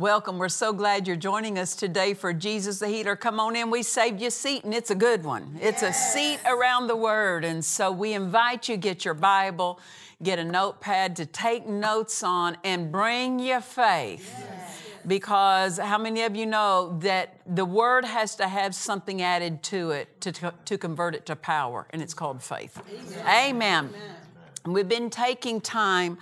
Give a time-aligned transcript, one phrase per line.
[0.00, 0.38] Welcome.
[0.38, 3.16] We're so glad you're joining us today for Jesus the Healer.
[3.16, 3.70] Come on in.
[3.70, 5.58] We saved you a seat, and it's a good one.
[5.60, 7.44] It's a seat around the Word.
[7.44, 9.78] And so we invite you get your Bible,
[10.22, 14.42] get a notepad to take notes on, and bring your faith.
[15.06, 19.90] Because how many of you know that the Word has to have something added to
[19.90, 22.80] it to, to, to convert it to power, and it's called faith.
[23.28, 23.90] Amen.
[24.64, 26.16] And We've been taking time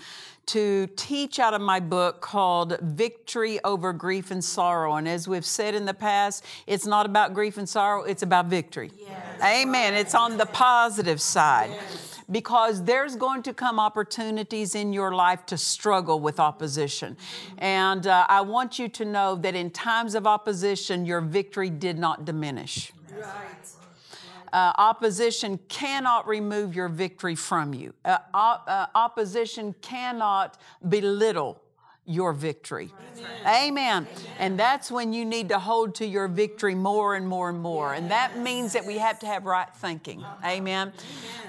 [0.49, 4.95] to teach out of my book called Victory Over Grief and Sorrow.
[4.97, 8.47] And as we've said in the past, it's not about grief and sorrow, it's about
[8.47, 8.91] victory.
[9.43, 9.95] Amen.
[9.95, 11.71] It's on the positive side.
[12.31, 17.17] Because there's going to come opportunities in your life to struggle with opposition.
[17.59, 21.99] And uh, I want you to know that in times of opposition, your victory did
[21.99, 22.93] not diminish.
[24.53, 27.93] Uh, opposition cannot remove your victory from you.
[28.05, 31.61] Uh, op- uh, opposition cannot belittle
[32.09, 32.91] your victory.
[33.47, 34.07] Amen.
[34.39, 37.93] And that's when you need to hold to your victory more and more and more.
[37.93, 40.25] And that means that we have to have right thinking.
[40.43, 40.95] Amen.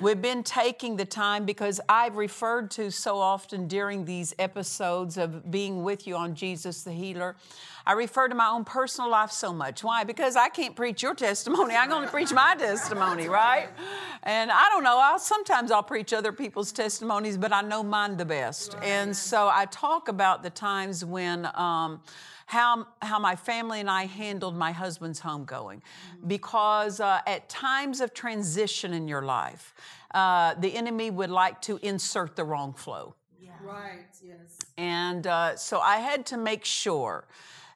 [0.02, 5.50] We've been taking the time because I've referred to so often during these episodes of
[5.50, 7.38] being with you on Jesus the Healer.
[7.86, 9.84] I refer to my own personal life so much.
[9.84, 10.04] Why?
[10.04, 11.76] Because I can't preach your testimony.
[11.76, 13.70] I'm going to preach my testimony, right?
[14.24, 15.00] And I don't know.
[15.00, 18.76] I'll sometimes I'll preach other people's testimonies, but I know mine the best.
[18.84, 21.48] And so I talk about the times when.
[21.56, 22.02] Um,
[22.50, 25.82] how, how my family and I handled my husband's homegoing.
[26.26, 29.76] Because uh, at times of transition in your life,
[30.16, 33.14] uh, the enemy would like to insert the wrong flow.
[33.40, 33.52] Yeah.
[33.64, 34.58] Right, yes.
[34.80, 37.26] And uh, so I had to make sure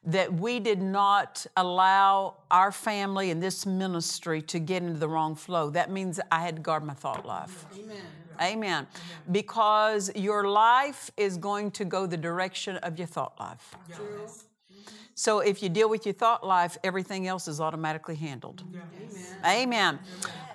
[0.06, 5.34] that we did not allow our family and this ministry to get into the wrong
[5.34, 5.70] flow.
[5.70, 7.66] That means I had to guard my thought life.
[7.74, 7.96] Amen.
[8.40, 8.86] Amen.
[9.30, 13.74] Because your life is going to go the direction of your thought life.
[13.94, 14.28] True.
[15.16, 18.64] So if you deal with your thought life, everything else is automatically handled.
[19.46, 20.00] Amen.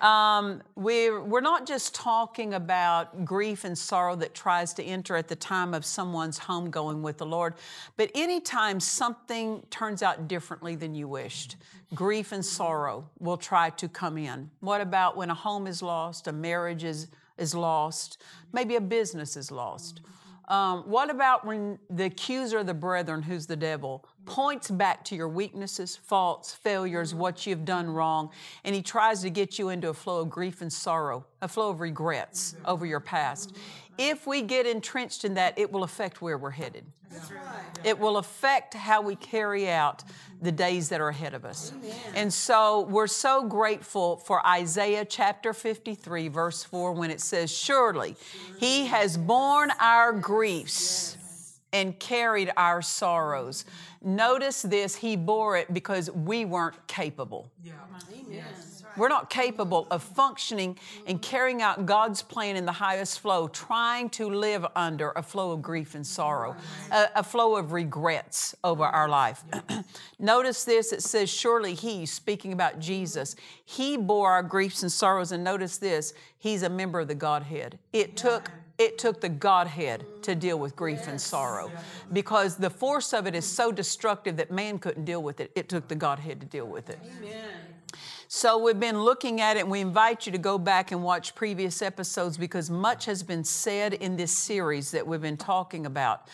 [0.02, 5.28] Um, we're, we're not just talking about grief and sorrow that tries to enter at
[5.28, 7.54] the time of someone's homegoing with the Lord,
[7.96, 11.56] but anytime something turns out differently than you wished,
[11.94, 14.50] grief and sorrow will try to come in.
[14.60, 17.08] What about when a home is lost, a marriage is,
[17.38, 20.00] is lost, maybe a business is lost?
[20.48, 25.16] Um, what about when the accuser of the brethren, who's the devil, points back to
[25.16, 28.30] your weaknesses, faults, failures, what you've done wrong,
[28.64, 31.70] and he tries to get you into a flow of grief and sorrow, a flow
[31.70, 33.56] of regrets over your past?
[33.98, 36.84] If we get entrenched in that, it will affect where we're headed.
[37.84, 40.04] It will affect how we carry out
[40.40, 41.72] the days that are ahead of us.
[42.14, 48.16] And so we're so grateful for Isaiah chapter 53, verse 4, when it says, Surely
[48.58, 51.16] he has borne our griefs
[51.72, 53.64] and carried our sorrows.
[54.02, 57.50] Notice this, he bore it because we weren't capable.
[58.12, 58.44] Amen.
[58.96, 64.10] We're not capable of functioning and carrying out God's plan in the highest flow, trying
[64.10, 66.56] to live under a flow of grief and sorrow,
[66.90, 69.44] a, a flow of regrets over our life.
[70.18, 75.32] notice this it says, Surely He, speaking about Jesus, He bore our griefs and sorrows.
[75.32, 77.78] And notice this, He's a member of the Godhead.
[77.92, 78.50] It took
[78.80, 81.70] it took the Godhead to deal with grief and sorrow
[82.14, 85.52] because the force of it is so destructive that man couldn't deal with it.
[85.54, 86.98] It took the Godhead to deal with it.
[87.18, 87.69] Amen.
[88.40, 91.34] So we've been looking at it, and we invite you to go back and watch
[91.34, 96.26] previous episodes because much has been said in this series that we've been talking about.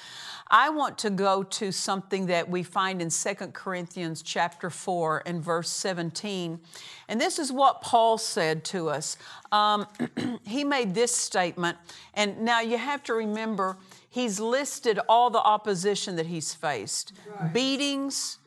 [0.46, 5.42] I want to go to something that we find in 2 Corinthians chapter 4 and
[5.42, 6.60] verse 17.
[7.08, 9.16] And this is what Paul said to us.
[9.50, 9.88] Um,
[10.44, 11.76] he made this statement,
[12.14, 13.78] and now you have to remember,
[14.08, 17.14] he's listed all the opposition that he's faced
[17.52, 18.38] beatings,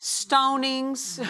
[0.00, 1.24] stonings,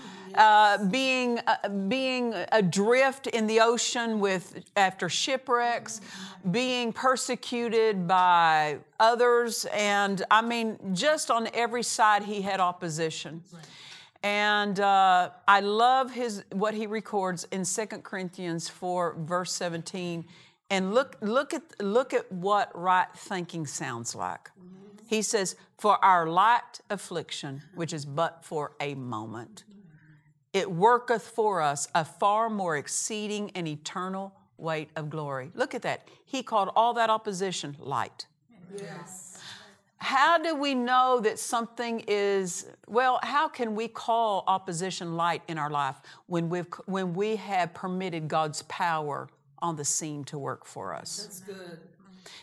[0.36, 6.00] uh, being uh, being adrift in the ocean with after shipwrecks,
[6.50, 13.42] being persecuted by others, and I mean, just on every side he had opposition.
[14.22, 20.24] And uh, I love his what he records in 2 Corinthians 4, verse 17.
[20.68, 24.50] And look, look at look at what right thinking sounds like.
[25.06, 29.64] He says, For our light affliction, which is but for a moment,
[30.56, 35.50] it worketh for us a far more exceeding and eternal weight of glory.
[35.54, 36.08] Look at that.
[36.24, 38.26] He called all that opposition light.
[38.74, 39.38] Yes.
[39.98, 45.58] How do we know that something is, well, how can we call opposition light in
[45.58, 50.64] our life when, we've, when we have permitted God's power on the scene to work
[50.64, 51.22] for us?
[51.22, 51.80] That's good.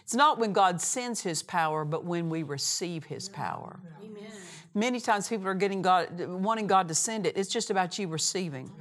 [0.03, 3.79] It's not when God sends His power, but when we receive His power.
[4.03, 4.31] Amen.
[4.73, 7.37] Many times people are getting God, wanting God to send it.
[7.37, 8.71] It's just about you receiving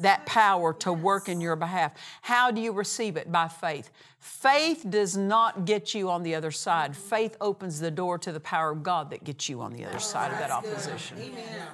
[0.00, 1.92] that power to work in your behalf.
[2.22, 3.30] How do you receive it?
[3.30, 3.90] By faith.
[4.18, 6.96] Faith does not get you on the other side.
[6.96, 9.96] Faith opens the door to the power of God that gets you on the other
[9.96, 11.18] oh, side of that opposition.
[11.18, 11.66] Amen.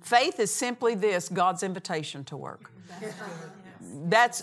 [0.00, 2.70] Faith is simply this God's invitation to work.
[4.04, 4.42] That's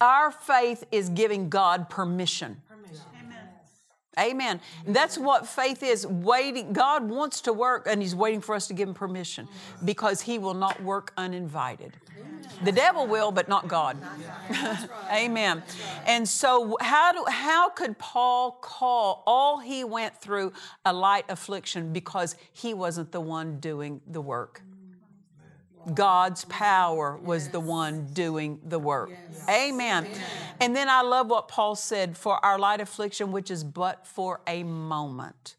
[0.00, 2.60] our faith is giving God permission.
[4.18, 4.60] Amen.
[4.86, 6.72] And that's what faith is waiting.
[6.72, 9.48] God wants to work, and He's waiting for us to give Him permission
[9.84, 11.96] because He will not work uninvited.
[12.64, 13.96] The devil will, but not God.
[15.12, 15.62] Amen.
[16.06, 20.52] And so, how, do, how could Paul call all he went through
[20.84, 24.62] a light affliction because he wasn't the one doing the work?
[25.94, 29.10] God's power was the one doing the work.
[29.48, 30.06] Amen.
[30.60, 34.40] And then I love what Paul said for our light affliction, which is but for
[34.46, 35.56] a moment.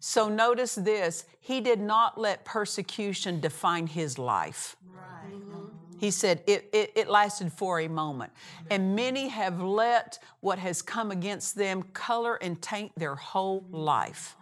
[0.00, 4.76] So notice this he did not let persecution define his life.
[4.84, 5.66] Mm-hmm.
[5.98, 8.32] He said it, it, it, lasted for a moment.
[8.70, 14.36] And many have let what has come against them color and taint their whole life.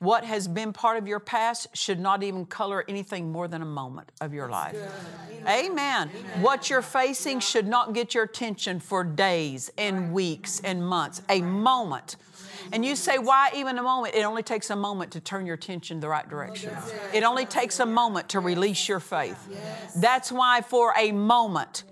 [0.00, 3.66] What has been part of your past should not even color anything more than a
[3.66, 4.74] moment of your life.
[5.46, 6.08] Amen.
[6.40, 11.20] What you're facing should not get your attention for days and weeks and months.
[11.28, 12.16] A moment.
[12.72, 14.14] And you say, why even a moment?
[14.14, 16.72] It only takes a moment to turn your attention the right direction.
[17.12, 19.38] It only takes a moment to release your faith.
[19.96, 21.84] That's why for a moment,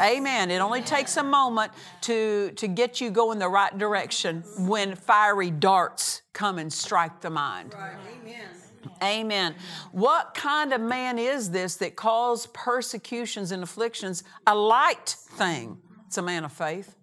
[0.00, 4.94] amen, it only takes a moment to, to get you going the right direction when
[4.94, 7.74] fiery darts come and strike the mind.
[7.74, 8.48] Amen.
[9.02, 9.54] Amen.
[9.92, 15.78] What kind of man is this that calls persecutions and afflictions a light thing?
[16.06, 16.94] It's a man of faith.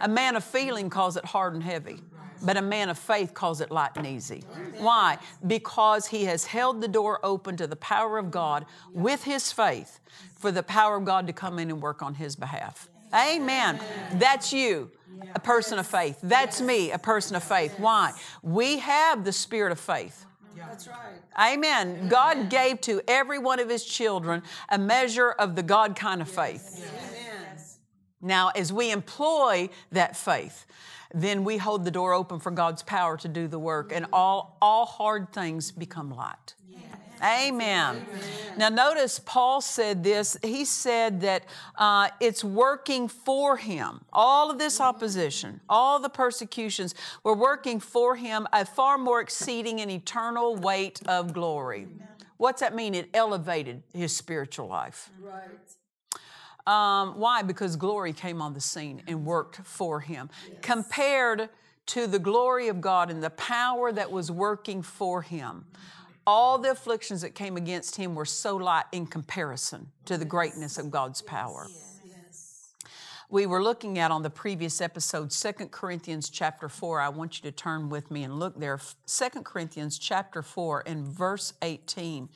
[0.00, 2.00] A man of feeling calls it hard and heavy.
[2.42, 4.42] But a man of faith calls it light and easy.
[4.78, 5.18] Why?
[5.46, 10.00] Because he has held the door open to the power of God with his faith
[10.36, 12.88] for the power of God to come in and work on his behalf.
[13.14, 13.80] Amen.
[14.14, 14.90] That's you,
[15.34, 16.18] a person of faith.
[16.22, 17.78] That's me, a person of faith.
[17.78, 18.12] Why?
[18.42, 20.26] We have the spirit of faith.
[20.56, 21.52] That's right.
[21.54, 22.08] Amen.
[22.08, 26.28] God gave to every one of his children a measure of the God kind of
[26.28, 26.86] faith.
[26.86, 27.58] Amen.
[28.22, 30.66] Now, as we employ that faith,
[31.14, 34.56] then we hold the door open for God's power to do the work, and all,
[34.60, 36.54] all hard things become light.
[37.22, 38.06] Amen.
[38.56, 40.36] Now, notice Paul said this.
[40.42, 41.44] He said that
[41.76, 44.00] uh, it's working for him.
[44.12, 49.80] All of this opposition, all the persecutions were working for him a far more exceeding
[49.80, 51.88] and eternal weight of glory.
[52.38, 52.94] What's that mean?
[52.94, 55.10] It elevated his spiritual life.
[55.20, 55.42] Right.
[56.66, 57.42] Um, why?
[57.42, 60.30] Because glory came on the scene and worked for him.
[60.62, 61.48] Compared
[61.86, 65.64] to the glory of God and the power that was working for him,
[66.26, 70.78] all the afflictions that came against him were so light in comparison to the greatness
[70.78, 71.66] of God's power.
[73.30, 77.00] We were looking at on the previous episode 2 Corinthians chapter 4.
[77.00, 78.80] I want you to turn with me and look there.
[79.06, 82.28] 2 Corinthians chapter 4 and verse 18.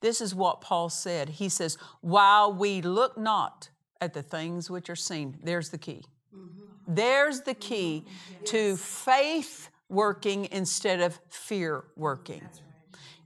[0.00, 1.28] This is what Paul said.
[1.28, 3.68] He says, While we look not
[4.00, 6.02] at the things which are seen, there's the key.
[6.34, 6.94] Mm-hmm.
[6.94, 8.44] There's the key mm-hmm.
[8.44, 12.48] to faith working instead of fear working.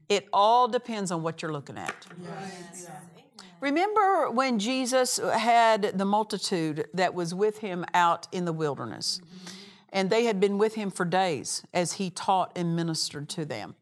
[0.09, 2.05] It all depends on what you're looking at.
[3.61, 9.21] Remember when Jesus had the multitude that was with him out in the wilderness?
[9.93, 13.77] And they had been with him for days as he taught and ministered to them.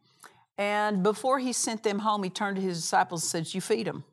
[0.59, 3.87] And before he sent them home, he turned to his disciples and said, You feed
[3.87, 4.05] them.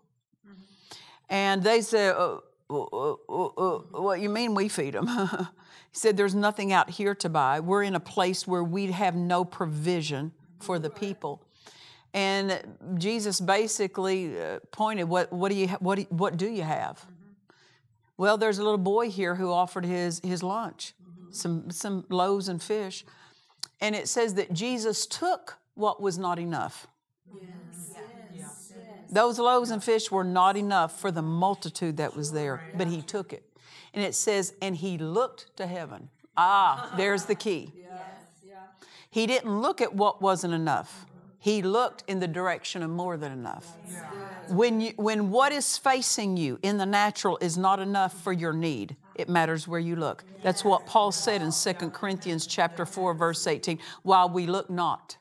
[1.30, 2.38] And they said, uh,
[2.70, 5.08] uh, uh, What you mean we feed them?
[5.08, 5.46] he
[5.92, 7.60] said, There's nothing out here to buy.
[7.60, 11.42] We're in a place where we have no provision for the people.
[12.14, 12.62] And
[12.98, 17.06] Jesus basically uh, pointed, what, what, do you, what, do, what do you have?
[18.18, 20.94] Well, there's a little boy here who offered his, his lunch,
[21.32, 23.06] some, some loaves and fish.
[23.80, 26.88] And it says that Jesus took what was not enough.
[29.10, 33.02] Those loaves and fish were not enough for the multitude that was there, but he
[33.02, 33.44] took it.
[33.94, 36.10] And it says, and he looked to heaven.
[36.36, 37.74] Ah, there's the key.
[39.10, 41.06] He didn't look at what wasn't enough.
[41.40, 43.78] He looked in the direction of more than enough.
[44.50, 48.54] When, you, when what is facing you in the natural is not enough for your
[48.54, 50.24] need, it matters where you look.
[50.42, 55.18] That's what Paul said in 2 Corinthians chapter 4 verse 18, while we look not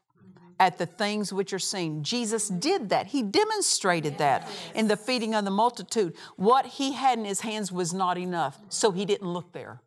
[0.58, 2.02] at the things which are seen.
[2.02, 3.08] Jesus did that.
[3.08, 6.14] He demonstrated that in the feeding of the multitude.
[6.36, 9.82] What he had in his hands was not enough, so he didn't look there.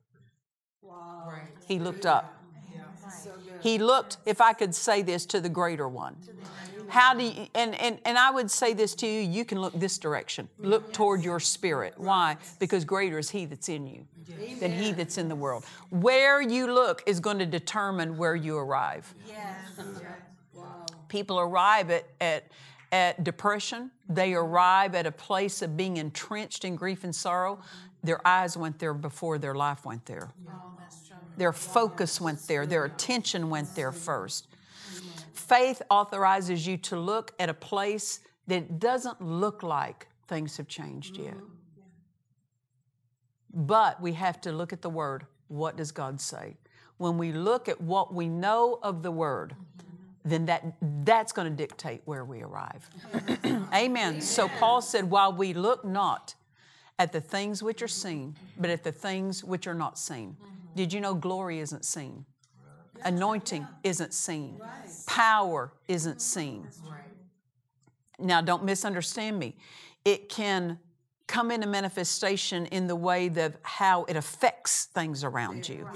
[1.67, 2.38] He looked up.
[3.61, 6.15] He looked, if I could say this, to the greater one.
[6.87, 9.73] How do you, and, and, and I would say this to you, you can look
[9.73, 10.49] this direction.
[10.57, 11.93] Look toward your spirit.
[11.97, 12.37] Why?
[12.57, 14.07] Because greater is He that's in you
[14.59, 15.65] than He that's in the world.
[15.91, 19.13] Where you look is going to determine where you arrive.
[21.09, 22.45] People arrive at, at,
[22.91, 27.59] at depression, they arrive at a place of being entrenched in grief and sorrow.
[28.03, 30.29] Their eyes went there before their life went there.
[31.39, 34.50] Their focus went there, their attention went there first.
[35.31, 41.15] Faith authorizes you to look at a place that doesn't look like things have changed
[41.15, 41.38] yet.
[43.53, 45.27] But we have to look at the Word.
[45.48, 46.58] What does God say?
[46.98, 49.55] When we look at what we know of the Word,
[50.25, 52.89] then that, that's going to dictate where we arrive.
[53.46, 53.67] Amen.
[53.74, 54.22] Amen.
[54.22, 56.36] So Paul said, while we look not
[57.00, 60.36] at the things which are seen, but at the things which are not seen.
[60.75, 62.25] Did you know glory isn't seen?
[63.03, 64.59] Anointing isn't seen.
[65.05, 66.67] Power isn't seen.
[68.19, 69.55] Now, don't misunderstand me.
[70.03, 70.79] It can
[71.27, 75.88] come into manifestation in the way of how it affects things around you.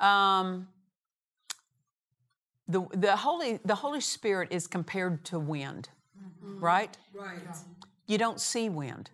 [0.00, 0.68] Um,
[2.68, 5.88] the, the, Holy, the Holy Spirit is compared to wind,
[6.42, 6.96] right?
[7.14, 7.40] Right.
[8.06, 9.10] You don't see wind.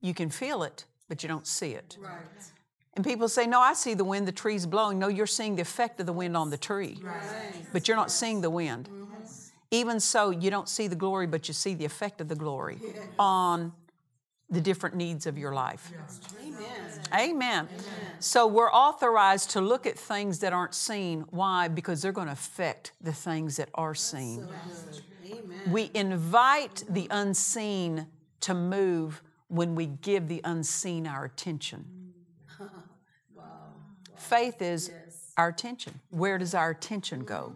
[0.00, 1.96] You can feel it, but you don't see it.
[2.00, 2.12] Right.
[2.94, 4.98] And people say, No, I see the wind, the tree's blowing.
[4.98, 6.98] No, you're seeing the effect of the wind on the tree,
[7.72, 8.88] but you're not seeing the wind.
[9.70, 12.78] Even so, you don't see the glory, but you see the effect of the glory
[13.18, 13.72] on
[14.50, 15.92] the different needs of your life.
[17.14, 17.68] Amen.
[18.18, 21.20] So we're authorized to look at things that aren't seen.
[21.30, 21.68] Why?
[21.68, 24.48] Because they're going to affect the things that are seen.
[25.68, 28.08] We invite the unseen
[28.40, 31.84] to move when we give the unseen our attention.
[34.30, 34.92] Faith is
[35.36, 35.98] our attention.
[36.10, 37.52] Where does our attention go?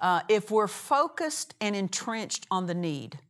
[0.00, 3.20] Uh, if we're focused and entrenched on the need,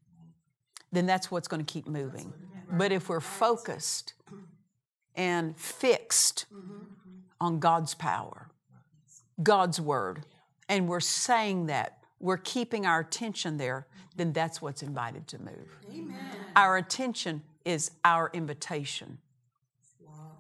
[0.93, 2.33] then that's what's going to keep moving.
[2.73, 4.15] But if we're focused
[5.15, 6.47] and fixed
[7.39, 8.49] on God's power,
[9.43, 10.25] God's word,
[10.71, 15.79] and we're saying that, we're keeping our attention there, then that's what's invited to move.
[15.93, 16.17] Amen.
[16.57, 19.19] Our attention is our invitation.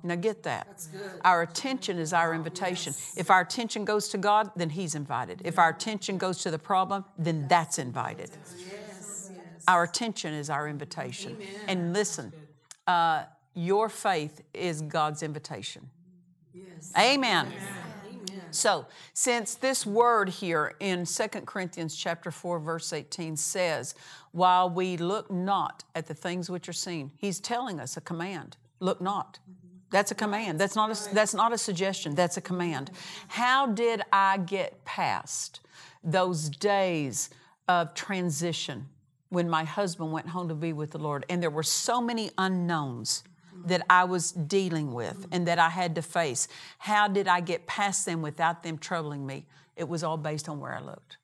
[0.02, 0.86] Now get that.
[1.24, 2.94] Our attention is our invitation.
[3.16, 5.42] If our attention goes to God, then He's invited.
[5.44, 8.30] If our attention goes to the problem, then that's invited.
[9.66, 11.36] Our attention is our invitation.
[11.66, 12.32] And listen,
[12.86, 13.24] uh,
[13.54, 15.90] your faith is God's invitation.
[16.96, 17.52] Amen.
[18.50, 23.94] So, since this word here in 2 Corinthians chapter 4 verse 18 says,
[24.32, 28.56] while we look not at the things which are seen, he's telling us a command.
[28.80, 29.38] Look not.
[29.90, 30.58] That's a command.
[30.58, 32.14] That's not a, that's not a suggestion.
[32.14, 32.90] That's a command.
[33.28, 35.60] How did I get past
[36.04, 37.30] those days
[37.68, 38.88] of transition
[39.30, 42.30] when my husband went home to be with the Lord and there were so many
[42.38, 43.24] unknowns
[43.66, 46.48] that I was dealing with and that I had to face?
[46.78, 49.46] How did I get past them without them troubling me?
[49.76, 51.16] It was all based on where I looked.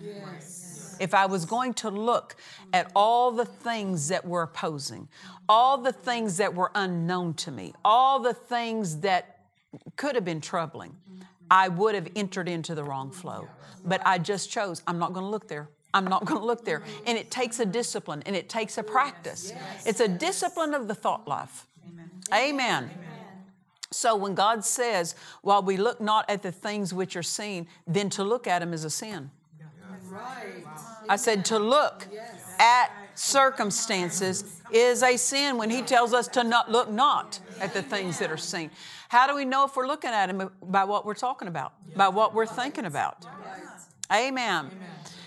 [0.00, 0.59] Yes.
[1.00, 2.36] If I was going to look
[2.72, 5.08] at all the things that were opposing,
[5.48, 9.40] all the things that were unknown to me, all the things that
[9.96, 10.94] could have been troubling,
[11.50, 13.48] I would have entered into the wrong flow.
[13.84, 15.68] But I just chose, I'm not going to look there.
[15.92, 16.82] I'm not going to look there.
[17.06, 19.52] And it takes a discipline and it takes a practice.
[19.84, 21.66] It's a discipline of the thought life.
[21.88, 22.10] Amen.
[22.32, 22.90] Amen.
[23.92, 28.08] So when God says, while we look not at the things which are seen, then
[28.10, 29.30] to look at them is a sin.
[30.10, 30.64] Right.
[31.08, 32.06] I said to look
[32.58, 37.82] at circumstances is a sin when he tells us to not look not at the
[37.82, 38.70] things that are seen.
[39.08, 40.50] How do we know if we're looking at him?
[40.62, 43.26] by what we're talking about, by what we're thinking about?
[44.12, 44.70] Amen.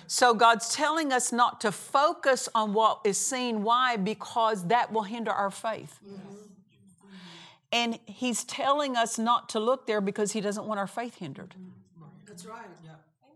[0.08, 3.63] So God's telling us not to focus on what is seen.
[3.63, 3.98] Why?
[3.98, 6.00] Because that will hinder our faith.
[7.72, 11.56] And He's telling us not to look there because He doesn't want our faith hindered.
[12.28, 12.68] That's right.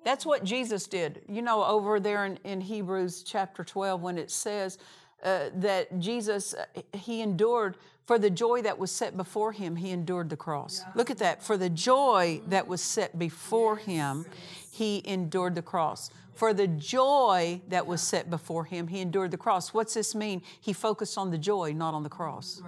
[0.08, 1.22] That's what Jesus did.
[1.28, 4.78] You know, over there in, in Hebrews chapter 12, when it says
[5.22, 9.92] uh, that Jesus, uh, He endured for the joy that was set before Him, He
[9.92, 10.82] endured the cross.
[10.96, 11.44] Look at that.
[11.44, 14.26] For the joy that was set before Him,
[14.72, 16.10] He endured the cross.
[16.36, 19.74] For the joy that was set before Him, He endured the cross.
[19.74, 20.42] What's this mean?
[20.62, 22.62] He focused on the joy, not on the cross.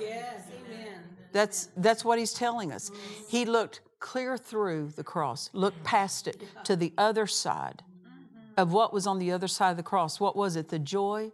[0.00, 0.44] Yes.
[0.64, 1.00] Amen.
[1.30, 2.90] That's, that's what he's telling us.
[3.28, 7.82] He looked clear through the cross, look past it to the other side
[8.56, 10.18] of what was on the other side of the cross.
[10.18, 10.68] What was it?
[10.68, 11.32] The joy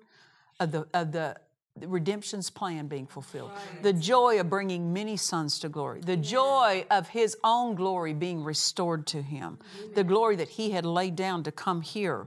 [0.59, 1.37] of the, of the
[1.81, 3.50] redemption's plan being fulfilled,
[3.83, 8.45] the joy of bringing many sons to glory, the joy of his own glory being
[8.45, 9.59] restored to him,
[9.95, 12.26] the glory that he had laid down to come here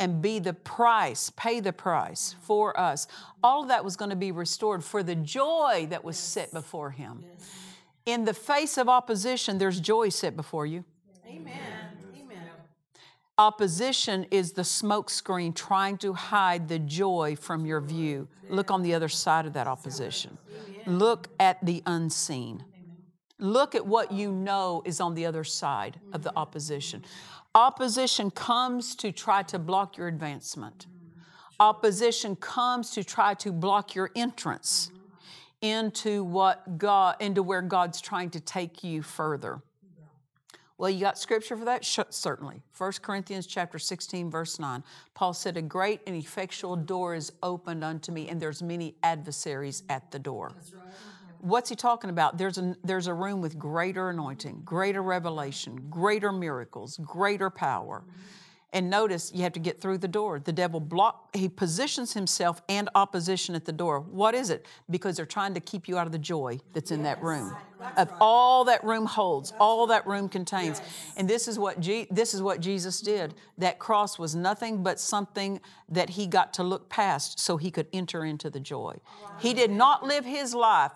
[0.00, 2.42] and be the price, pay the price mm-hmm.
[2.44, 3.06] for us.
[3.42, 6.90] All of that was going to be restored for the joy that was set before
[6.90, 7.24] him.
[8.08, 10.82] In the face of opposition, there's joy set before you.
[11.26, 11.52] Amen.
[12.18, 12.50] Amen.
[13.36, 18.26] Opposition is the smoke screen trying to hide the joy from your view.
[18.48, 20.38] Look on the other side of that opposition.
[20.86, 22.64] Look at the unseen.
[23.38, 27.04] Look at what you know is on the other side of the opposition.
[27.54, 30.86] Opposition comes to try to block your advancement.
[31.60, 34.92] Opposition comes to try to block your entrance
[35.60, 39.60] into what God into where God's trying to take you further.
[40.78, 41.84] Well, you got scripture for that?
[41.84, 42.62] Sh- certainly.
[42.76, 44.84] 1 Corinthians chapter 16, verse 9.
[45.12, 49.82] Paul said, A great and effectual door is opened unto me, and there's many adversaries
[49.88, 50.50] at the door.
[50.50, 50.78] Mm-hmm.
[51.40, 52.38] What's he talking about?
[52.38, 58.04] There's a, there's a room with greater anointing, greater revelation, greater miracles, greater power.
[58.06, 58.20] Mm-hmm.
[58.72, 60.40] And notice you have to get through the door.
[60.40, 64.00] The devil block he positions himself and opposition at the door.
[64.00, 64.66] What is it?
[64.90, 67.56] Because they're trying to keep you out of the joy that's in that room.
[67.96, 70.82] Of all that room holds, all that room contains.
[71.16, 73.34] And this is what Je- this is what Jesus did.
[73.56, 77.86] That cross was nothing but something that he got to look past so he could
[77.92, 78.96] enter into the joy.
[79.38, 80.92] He did not live his life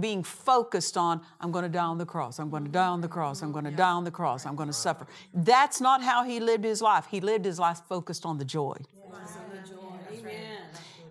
[0.00, 3.00] being focused on, I'm going to die on the cross, I'm going to die on
[3.00, 5.06] the cross, I'm going to die on the cross, I'm going to suffer.
[5.32, 7.06] That's not how he lived his life.
[7.10, 8.76] He lived his life focused on the joy.
[10.12, 10.58] Amen.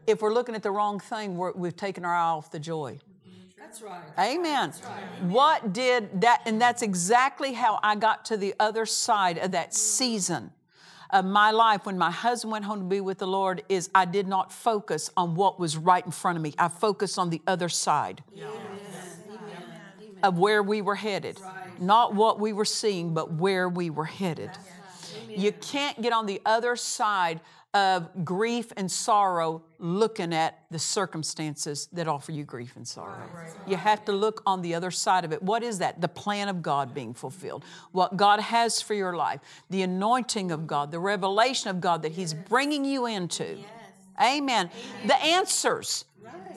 [0.08, 2.99] If we're looking at the wrong thing, we're, we've taken our eye off the joy.
[3.58, 4.01] That's right.
[4.17, 4.73] Amen.
[5.21, 9.75] What did that, and that's exactly how I got to the other side of that
[9.75, 10.51] season
[11.23, 14.27] my life when my husband went home to be with the Lord is I did
[14.27, 16.53] not focus on what was right in front of me.
[16.57, 18.23] I focused on the other side
[20.21, 21.39] of where we were headed.
[21.79, 24.51] Not what we were seeing, but where we were headed.
[25.29, 27.39] You can't get on the other side
[27.73, 33.21] of grief and sorrow looking at the circumstances that offer you grief and sorrow.
[33.67, 35.43] You have to look on the other side of it.
[35.43, 36.01] What is that?
[36.01, 37.63] The plan of God being fulfilled.
[37.91, 39.39] What God has for your life.
[39.69, 43.60] The anointing of God, the revelation of God that He's bringing you into.
[44.19, 44.69] Amen.
[45.05, 46.05] The answers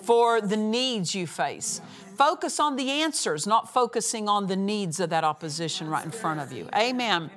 [0.03, 1.81] for the needs you face.
[2.16, 6.40] Focus on the answers, not focusing on the needs of that opposition right in front
[6.40, 6.68] of you.
[6.75, 7.31] Amen.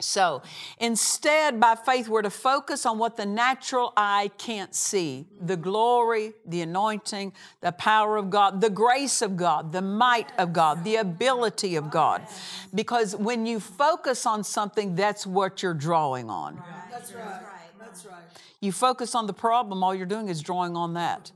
[0.00, 0.42] So
[0.78, 6.32] instead, by faith, we're to focus on what the natural eye can't see the glory,
[6.44, 10.96] the anointing, the power of God, the grace of God, the might of God, the
[10.96, 12.26] ability of God.
[12.74, 16.60] Because when you focus on something, that's what you're drawing on.
[16.90, 17.40] That's right.
[17.78, 18.24] That's right.
[18.60, 21.30] You focus on the problem, all you're doing is drawing on that.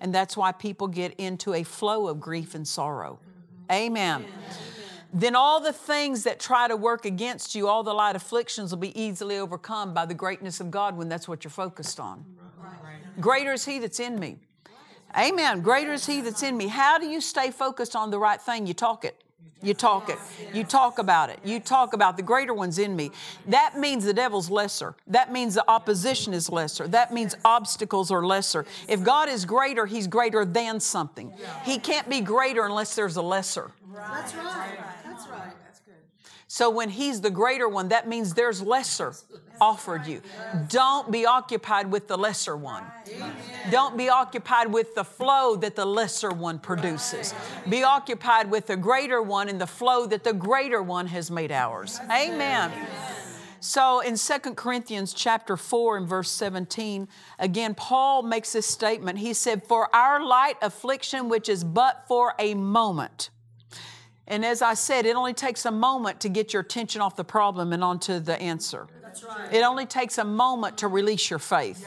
[0.00, 3.20] And that's why people get into a flow of grief and sorrow.
[3.72, 4.26] Amen.
[5.16, 8.80] Then all the things that try to work against you, all the light afflictions will
[8.80, 12.24] be easily overcome by the greatness of God when that's what you're focused on.
[13.20, 14.38] Greater is He that's in me.
[15.16, 15.60] Amen.
[15.60, 16.66] Greater is He that's in me.
[16.66, 18.66] How do you stay focused on the right thing?
[18.66, 19.22] You talk it.
[19.64, 20.18] You talk it.
[20.52, 21.38] You talk about it.
[21.44, 23.10] You talk about the greater ones in me.
[23.48, 24.94] That means the devil's lesser.
[25.06, 26.86] That means the opposition is lesser.
[26.86, 28.66] That means obstacles are lesser.
[28.88, 31.32] If God is greater, He's greater than something.
[31.64, 33.70] He can't be greater unless there's a lesser.
[33.94, 34.78] That's right.
[35.04, 35.52] That's right.
[36.54, 39.12] So when He's the greater one, that means there's lesser
[39.60, 40.22] offered you.
[40.68, 42.84] Don't be occupied with the lesser one.
[43.72, 47.34] Don't be occupied with the flow that the lesser one produces.
[47.68, 51.50] Be occupied with the greater one and the flow that the greater one has made
[51.50, 51.98] ours.
[52.08, 52.70] Amen.
[53.58, 57.08] So in 2 Corinthians chapter 4 and verse 17,
[57.40, 59.18] again, Paul makes this statement.
[59.18, 63.30] He said, For our light affliction, which is but for a moment,
[64.26, 67.24] And as I said, it only takes a moment to get your attention off the
[67.24, 68.86] problem and onto the answer.
[69.02, 69.52] That's right.
[69.52, 71.86] It only takes a moment to release your faith.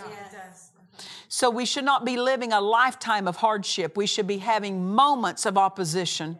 [1.29, 3.97] So we should not be living a lifetime of hardship.
[3.97, 6.37] We should be having moments of opposition.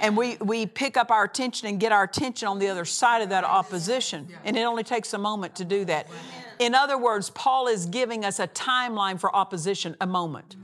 [0.00, 3.22] And we, we pick up our attention and get our attention on the other side
[3.22, 4.28] of that opposition.
[4.44, 6.08] And it only takes a moment to do that.
[6.58, 10.56] In other words, Paul is giving us a timeline for opposition, a moment.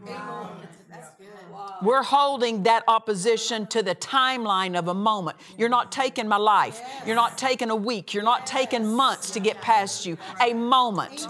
[1.83, 5.37] We're holding that opposition to the timeline of a moment.
[5.59, 6.81] You're not taking my life.
[7.07, 8.15] You're not taking a week.
[8.15, 10.17] You're not taking months to get past you.
[10.41, 11.27] A moment.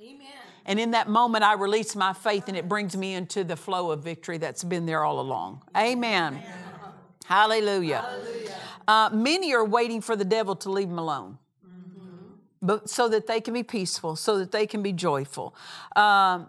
[0.00, 0.26] Amen.
[0.66, 3.90] And in that moment, I release my faith and it brings me into the flow
[3.90, 5.62] of victory that's been there all along.
[5.76, 6.42] Amen.
[7.24, 8.04] Hallelujah.
[8.86, 11.38] Uh, many are waiting for the devil to leave them alone.
[12.60, 15.54] But so that they can be peaceful, so that they can be joyful.
[15.94, 16.48] Um,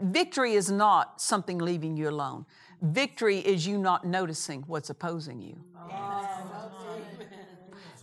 [0.00, 2.46] victory is not something leaving you alone.
[2.80, 5.56] Victory is you not noticing what's opposing you.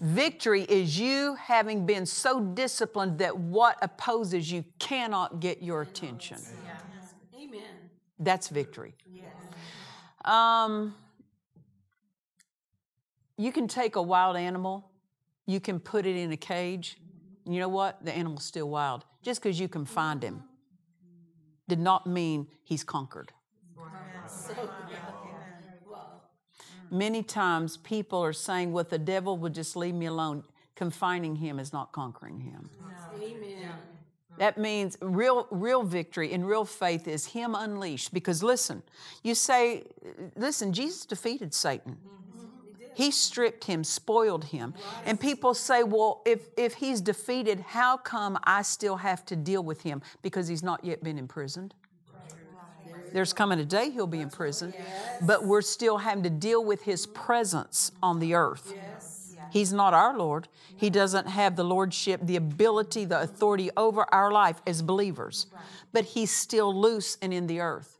[0.02, 6.38] Victory is you having been so disciplined that what opposes you cannot get your attention.
[7.36, 7.62] Amen.
[8.17, 8.95] That's victory.
[10.23, 10.95] Um,
[13.38, 14.89] you can take a wild animal,
[15.45, 16.97] you can put it in a cage.
[17.45, 18.04] You know what?
[18.06, 19.06] The animal's still wild.
[19.21, 20.43] Just because you can find him
[21.69, 23.32] did not mean he's conquered.
[26.91, 30.43] Many times people are saying, well, the devil would just leave me alone.
[30.75, 32.69] Confining him is not conquering him.
[33.21, 33.73] Amen.
[34.39, 38.13] That means real, real victory and real faith is Him unleashed.
[38.13, 38.82] Because listen,
[39.21, 39.84] you say,
[40.38, 41.97] listen, Jesus defeated Satan.
[41.97, 42.29] Mm-hmm.
[42.99, 44.73] He stripped him, spoiled him.
[45.05, 49.63] And people say, well, if, if he's defeated, how come I still have to deal
[49.63, 50.01] with him?
[50.21, 51.73] Because he's not yet been imprisoned.
[53.13, 54.73] There's coming a day he'll be imprisoned,
[55.21, 58.73] but we're still having to deal with his presence on the earth.
[59.49, 60.49] He's not our Lord.
[60.75, 65.47] He doesn't have the lordship, the ability, the authority over our life as believers,
[65.93, 67.97] but he's still loose and in the earth.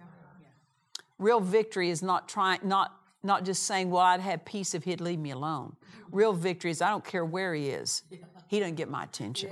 [1.18, 5.02] Real victory is not trying, not not just saying, "Well, I'd have peace if he'd
[5.02, 5.76] leave me alone."
[6.12, 8.04] Real victory is I don't care where he is.
[8.48, 9.52] He doesn't get my attention.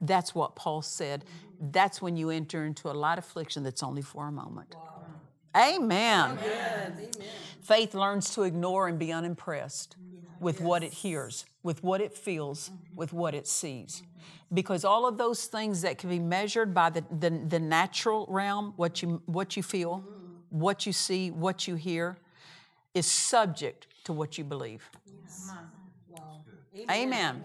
[0.00, 1.24] That's what Paul said.
[1.60, 4.76] That's when you enter into a light affliction that's only for a moment.
[5.56, 6.38] Amen.
[7.60, 9.96] Faith learns to ignore and be unimpressed
[10.40, 14.02] with what it hears, with what it feels, with what it sees.
[14.52, 18.72] Because all of those things that can be measured by the, the, the natural realm,
[18.76, 20.04] what you, what you feel,
[20.50, 22.16] what you see, what you hear,
[22.94, 24.88] is subject to what you believe.
[26.90, 27.44] Amen.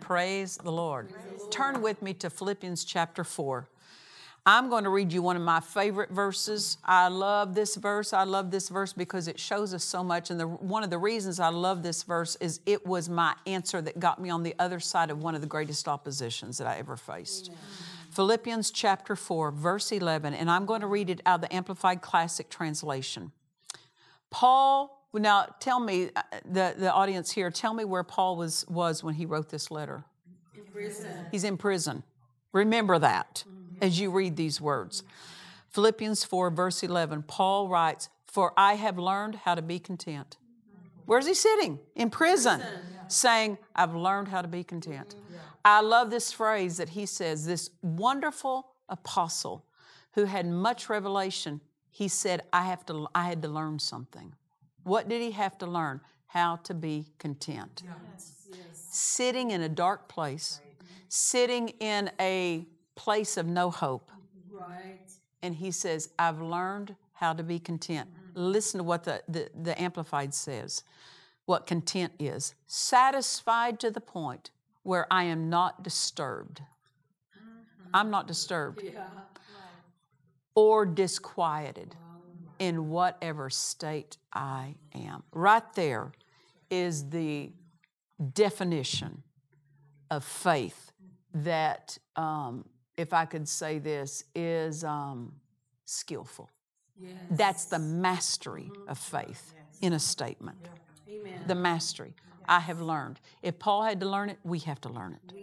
[0.00, 1.10] Praise the Lord.
[1.50, 3.68] Turn with me to Philippians chapter 4.
[4.46, 6.76] I'm going to read you one of my favorite verses.
[6.84, 8.12] I love this verse.
[8.12, 10.30] I love this verse because it shows us so much.
[10.30, 13.80] And the, one of the reasons I love this verse is it was my answer
[13.80, 16.76] that got me on the other side of one of the greatest oppositions that I
[16.76, 17.52] ever faced.
[18.14, 22.00] Philippians chapter 4, verse 11, and I'm going to read it out of the Amplified
[22.00, 23.32] Classic Translation.
[24.30, 29.02] Paul, now tell me, uh, the, the audience here, tell me where Paul was, was
[29.02, 30.04] when he wrote this letter.
[30.54, 31.10] In prison.
[31.32, 32.04] He's in prison.
[32.52, 33.82] Remember that mm-hmm.
[33.82, 35.02] as you read these words.
[35.70, 40.36] Philippians 4, verse 11, Paul writes, For I have learned how to be content.
[40.36, 41.02] Mm-hmm.
[41.06, 41.80] Where's he sitting?
[41.96, 42.62] In prison,
[43.08, 45.16] saying, I've learned how to be content.
[45.16, 45.34] Mm-hmm.
[45.64, 49.64] I love this phrase that he says, this wonderful apostle
[50.12, 54.34] who had much revelation, he said, I, have to, I had to learn something.
[54.82, 56.00] What did he have to learn?
[56.26, 57.82] How to be content.
[58.72, 60.60] Sitting in a dark place,
[61.08, 64.10] sitting in a place of no hope.
[64.50, 65.00] Right.
[65.42, 68.08] And he says, I've learned how to be content.
[68.08, 68.40] Mm-hmm.
[68.40, 70.84] Listen to what the, the, the Amplified says
[71.46, 74.50] what content is satisfied to the point
[74.84, 76.62] where I am not disturbed.
[77.92, 79.08] I'm not disturbed Yeah.
[80.54, 81.96] or disquieted
[82.58, 85.22] in whatever state I am.
[85.32, 86.12] Right there
[86.70, 87.52] is the
[88.32, 89.22] definition
[90.10, 90.92] of faith
[91.34, 92.64] that, um,
[92.96, 95.32] if I could say this, is um,
[95.84, 96.50] skillful.
[96.96, 97.12] Yes.
[97.30, 100.58] That's the mastery of faith in a statement.
[101.08, 101.42] Amen.
[101.46, 102.14] The mastery.
[102.48, 103.20] I have learned.
[103.42, 105.34] If Paul had to learn it, we have to learn it.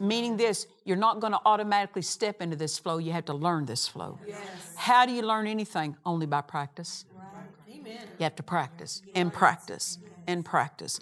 [0.00, 3.66] Meaning this, you're not going to automatically step into this flow, you have to learn
[3.66, 4.18] this flow.
[4.76, 5.96] How do you learn anything?
[6.04, 7.04] Only by practice.
[7.70, 7.98] Amen.
[8.18, 11.00] You have to practice and practice and practice.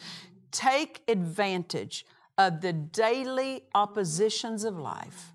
[0.53, 2.07] Take advantage
[2.37, 5.33] of the daily oppositions of life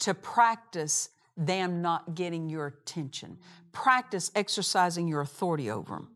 [0.00, 3.38] to practice them not getting your attention.
[3.72, 6.08] Practice exercising your authority over them.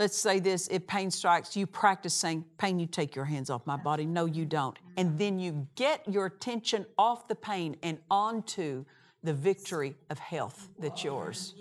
[0.00, 3.66] Let's say this if pain strikes, you practice saying, Pain, you take your hands off
[3.66, 4.06] my body.
[4.06, 4.78] No, you don't.
[4.96, 5.18] And mm-hmm.
[5.18, 8.86] then you get your attention off the pain and onto
[9.22, 11.54] the victory of health that's yours.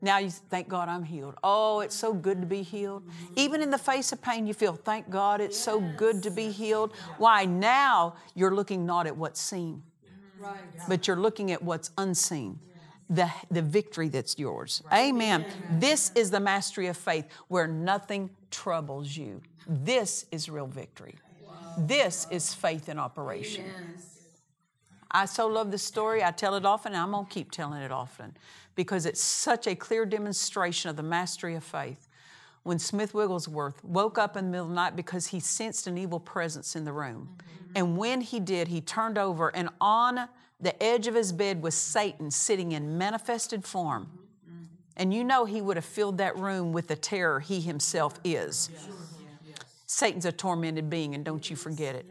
[0.00, 1.34] Now you thank God I'm healed.
[1.44, 3.06] Oh, it's so good to be healed.
[3.06, 3.34] Mm-hmm.
[3.36, 6.50] Even in the face of pain, you feel, thank God it's so good to be
[6.50, 6.94] healed.
[7.18, 7.44] Why?
[7.44, 9.82] Now you're looking not at what's seen,
[10.40, 10.78] mm-hmm.
[10.88, 12.58] but you're looking at what's unseen.
[13.10, 14.82] The, the victory that's yours.
[14.92, 15.46] Amen.
[15.72, 19.40] This is the mastery of faith where nothing troubles you.
[19.66, 21.14] This is real victory.
[21.78, 23.64] This is faith in operation.
[25.10, 26.22] I so love this story.
[26.22, 28.36] I tell it often, and I'm going to keep telling it often
[28.74, 32.08] because it's such a clear demonstration of the mastery of faith.
[32.62, 35.96] When Smith Wigglesworth woke up in the middle of the night because he sensed an
[35.96, 37.30] evil presence in the room.
[37.32, 37.72] Mm-hmm.
[37.76, 40.28] And when he did, he turned over, and on
[40.60, 44.10] the edge of his bed was Satan sitting in manifested form.
[44.96, 48.70] And you know he would have filled that room with the terror he himself is.
[49.86, 52.06] Satan's a tormented being, and don't you forget it.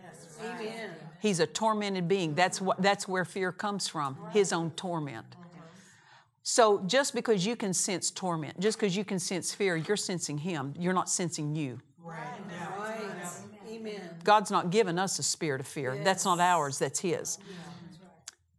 [1.19, 2.33] He's a tormented being.
[2.33, 5.25] That's, what, that's where fear comes from, his own torment.
[6.43, 10.37] So just because you can sense torment, just because you can sense fear, you're sensing
[10.37, 10.73] him.
[10.79, 11.81] You're not sensing you.
[12.01, 12.17] Right.
[13.69, 14.01] Amen.
[14.23, 15.99] God's not given us a spirit of fear.
[16.03, 17.37] That's not ours, that's his.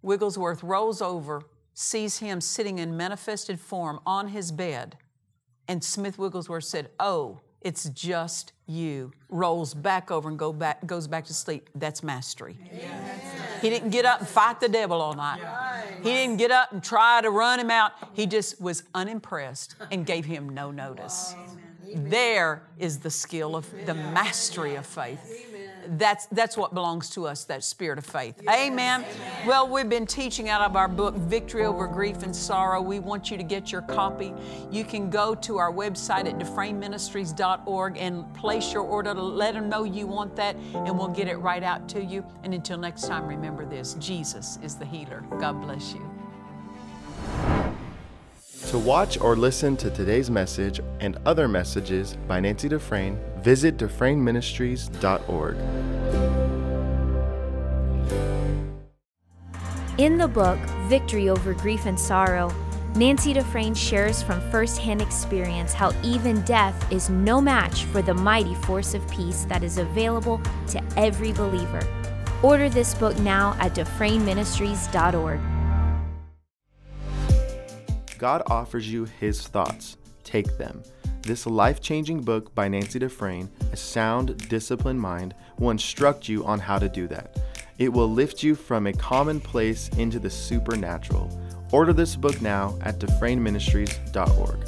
[0.02, 1.42] Wigglesworth rolls over,
[1.74, 4.96] sees him sitting in manifested form on his bed,
[5.66, 9.12] and Smith Wigglesworth said, Oh, it's just you.
[9.28, 11.68] Rolls back over and go back, goes back to sleep.
[11.74, 12.56] That's mastery.
[13.60, 15.40] He didn't get up and fight the devil all night.
[16.02, 17.92] He didn't get up and try to run him out.
[18.12, 21.34] He just was unimpressed and gave him no notice.
[21.94, 25.46] There is the skill of the mastery of faith.
[25.88, 28.40] That's, that's what belongs to us, that spirit of faith.
[28.48, 29.04] Amen.
[29.46, 32.82] Well, we've been teaching out of our book, Victory Over Grief and Sorrow.
[32.82, 34.34] We want you to get your copy.
[34.70, 39.68] You can go to our website at dufresneministries.org and place your order to let them
[39.68, 42.24] know you want that, and we'll get it right out to you.
[42.42, 45.24] And until next time, remember this Jesus is the healer.
[45.40, 46.08] God bless you.
[48.68, 55.56] To watch or listen to today's message and other messages by Nancy Dufresne, visit DufresneMinistries.org.
[59.98, 62.54] In the book, Victory Over Grief and Sorrow,
[62.94, 68.54] Nancy Dufresne shares from firsthand experience how even death is no match for the mighty
[68.54, 71.80] force of peace that is available to every believer.
[72.42, 75.40] Order this book now at DufresneMinistries.org.
[78.18, 79.96] God offers you His thoughts.
[80.24, 80.82] Take them.
[81.22, 86.58] This life changing book by Nancy Dufresne, A Sound, Disciplined Mind, will instruct you on
[86.58, 87.38] how to do that.
[87.78, 91.30] It will lift you from a commonplace into the supernatural.
[91.70, 94.58] Order this book now at DufresneMinistries.org.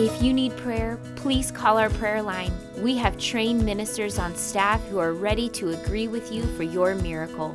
[0.00, 2.52] If you need prayer, please call our prayer line.
[2.78, 6.96] We have trained ministers on staff who are ready to agree with you for your
[6.96, 7.54] miracle.